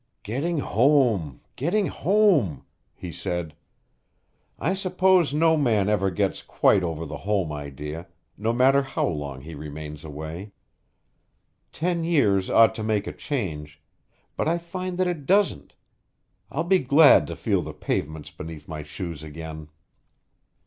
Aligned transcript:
"Getting 0.23 0.57
home 0.57 1.41
getting 1.55 1.85
home!" 1.85 2.65
he 2.95 3.11
said. 3.11 3.53
"I 4.57 4.73
suppose 4.73 5.31
no 5.31 5.55
man 5.55 5.89
ever 5.89 6.09
gets 6.09 6.41
quite 6.41 6.81
over 6.81 7.05
the 7.05 7.17
home 7.17 7.51
idea, 7.51 8.07
no 8.35 8.51
matter 8.51 8.81
how 8.81 9.05
long 9.05 9.41
he 9.41 9.53
remains 9.53 10.03
away. 10.03 10.53
Ten 11.71 12.03
years 12.03 12.49
ought 12.49 12.73
to 12.73 12.83
make 12.83 13.05
a 13.05 13.13
change, 13.13 13.79
but 14.35 14.47
I 14.47 14.57
find 14.57 14.97
that 14.97 15.05
it 15.07 15.27
doesn't. 15.27 15.75
I'll 16.49 16.63
be 16.63 16.79
glad 16.79 17.27
to 17.27 17.35
feel 17.35 17.61
the 17.61 17.71
pavements 17.71 18.31
beneath 18.31 18.67
my 18.67 18.81
shoes 18.81 19.21
again." 19.21 19.69